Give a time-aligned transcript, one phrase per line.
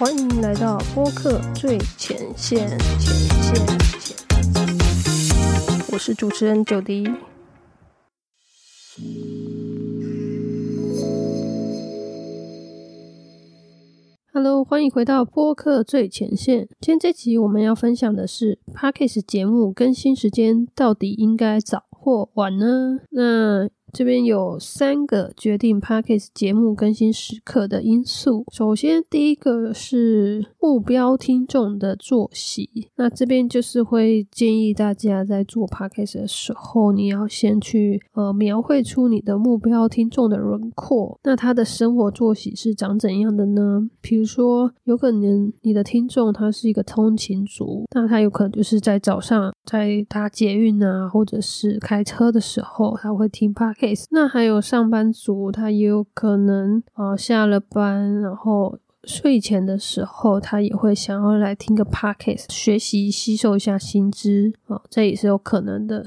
[0.00, 2.78] 欢迎来到播客最前线，前
[3.42, 3.54] 线，
[4.00, 4.16] 前。
[5.92, 7.06] 我是主持人九迪。
[14.32, 16.66] Hello，欢迎回到播客最前线。
[16.80, 23.00] 今天这集我们要分享的是 Podcast 节目更新时间到底应该早或晚呢？
[23.10, 28.44] 那这边有三个决定 Podcast 节目更新时刻的因素。
[28.52, 32.88] 首先，第一个是目标听众的作息。
[32.96, 41.18] 那这边就是会建议大家在做 Podcast 的时候，你要先去呃描绘出你的目标听众的轮廓。
[41.24, 43.88] 那他的生活作息是长怎样的呢？
[44.00, 53.79] 比如说，有可能你的听众他是一个通勤族，那他有可能就是在早上在搭捷运啊，或者是开车的时候，他会听 Podcast。
[53.80, 66.04] case，那还有上班族，他也有可能啊下了班，然后睡前的时候，他也会想要来听个 podcast，学习吸收一下新知啊，这也是有可能的。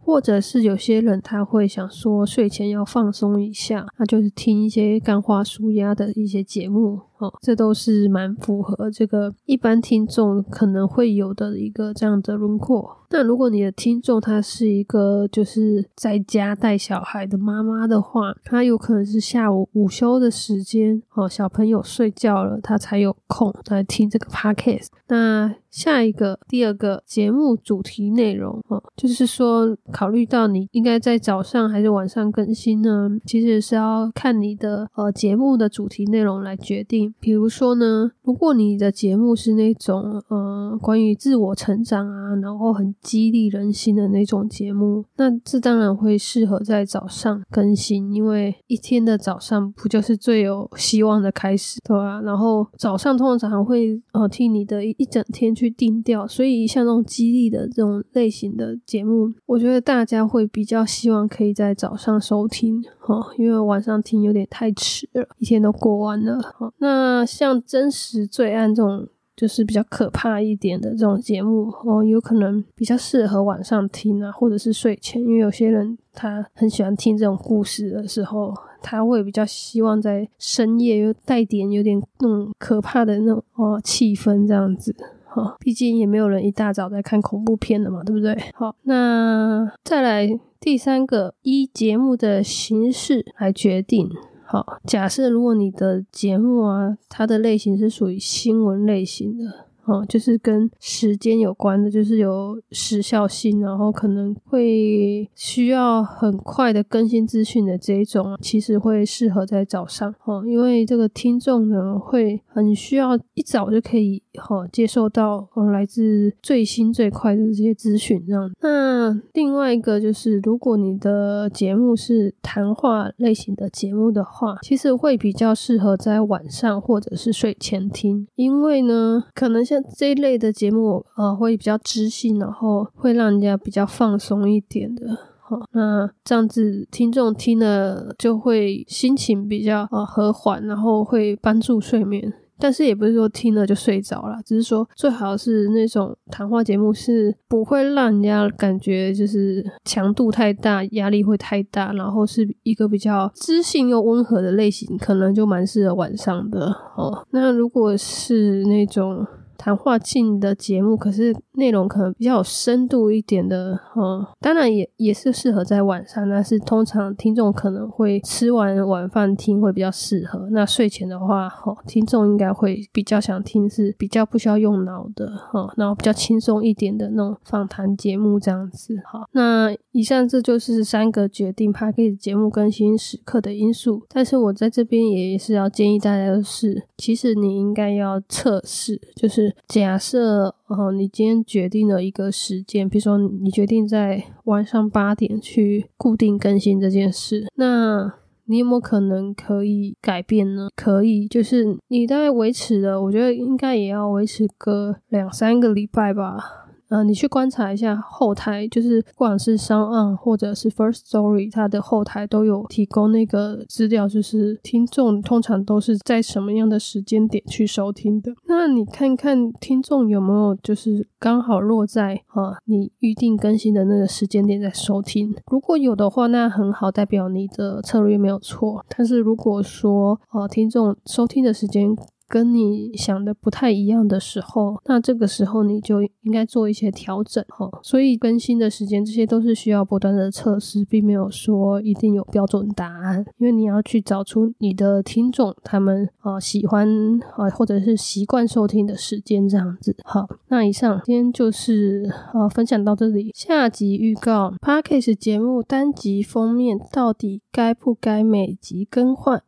[0.00, 6.98] 或者是有些人他会想说睡前要放松一下，那就是听一些干话舒压的一些节目。
[7.18, 12.96] 哦，这都是蛮符合这个一般听众可能会有的一个这样的轮廓。
[13.14, 24.88] 那如果你的听众他是一个就是在家带小孩的妈妈的话，他有可能是下午午休的时间，哦，小朋友睡觉了，他才有空来听这个 podcast。
[25.06, 33.08] 那下一个第二个节目主题内容，哦，就是说考虑到你应该在早上还是晚上更新呢？
[33.24, 37.14] 其实是要看你的呃节目的主题内容来决定。
[37.20, 52.20] 比如说呢，如果你的节目是那种呃关于自我成长啊，然后很激励人心的那种节目，那这当然会适合在早上更新，因为一天的早上不就是最有希望的开始，对吧？
[52.22, 67.04] 然后早上通常会呃替你的一整天去定调，所以像这种激励的这种类型的节目，我觉得大家会比较希望可以在早上收听哈，因为晚上听有点太迟了，一天都过完了，好那。
[67.04, 69.06] 那像真实罪案这种，
[69.36, 84.94] 就是比较可怕一点的这种节目哦，有可能比较适合晚上听啊，或者是睡前，因为有些人他很喜欢听这种故事的时候，他会比较希望在深夜又带点有点那种可怕的那种哦气氛这样子
[85.26, 88.36] 哈，毕竟也没有人一大早在看恐怖片的嘛，对不对？
[88.54, 94.08] 好，那再来第三个，依节目的形式来决定。
[94.46, 99.66] 好，假设如果你的节目啊，它的类型是属于新闻类型的。
[99.86, 118.50] 哦，就是跟时间有关的，就是有时效性，然后可能会需要很快的更新资讯的这一种，其实会适合在早上哦，因为这个听众呢会很需要一早就可以哈接受到来自最新最快的这些资讯这样。
[118.62, 129.73] 那另外一个就是，如果你的节目是谈话类型的节目的话，其实会比较适合在晚上或者是睡前听，因为呢可能像。
[129.96, 135.06] 这一类的节目，呃，会比较知性，然后会让人家比较放松一点的，
[135.40, 142.32] 好，那这样子听众听了就会心情比较呃和缓，然后会帮助睡眠。
[142.56, 157.26] 但是也不是说听了就睡着了，只是说最好是那种谈话节目是不会让人家感觉就是强度太大，压力会太大，然后是一个比较知性又温和的类型，可能就蛮适合晚上的哦。
[157.32, 159.26] 那如果是那种。
[159.64, 170.48] 谈话性的节目，可是内容可能比较有深度一点的，嗯，当然也也是适合在晚上，但是通常听众可能会吃完晚饭听会比较适合。
[170.50, 178.96] 那睡前的话，哈，听众应该会比较想听是比较不需要用脑的，哈，然后比较轻松一点的那种访谈节目这样子。
[179.04, 184.02] 好，那以上这就是三个决定 p a c k a g e 节目更新时刻的因素。
[184.08, 189.54] 但是我在这边也是要建议大家的是，其实你应该要测试，就是。
[189.66, 198.14] 假设哦，你今天决定了一个时间，比如说你决定在晚上八点去固定更新这件事，那
[198.46, 200.68] 你有没有可能可以改变呢？
[200.74, 206.63] 可以，就是你大概维持的，我觉得应该也要维持个两三个礼拜吧。
[206.94, 218.32] 呃，你去观察一下后台，就是不管是商案或者是 First Story，它的后台都有提供那个资料，就是听众通常都是在什么样的时间点去收听的。
[218.46, 228.86] 那你看看听众有没有就是刚好落在啊你预定更新的那个时间点在收听，如果有的话，那很好，代表你的策略没有错。
[228.96, 231.96] 但是如果说呃听众收听的时间
[232.28, 237.70] 跟你想的不太一样的时候，那这个时候你就应该做一些调整哈。
[237.82, 246.88] 所以更新的时间，这些都是需要不断的测试，并没有说一定有标准答案，因为你要去找出你的听众他们啊喜欢
[247.36, 249.96] 啊或者是习惯收听的时间这样子。
[250.04, 259.44] 好，那以上今天就是呃分享到这里，下集预告 p a r k a s 节目单集封面到底该不该每集更换？